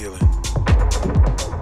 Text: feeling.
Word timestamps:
feeling. 0.00 1.59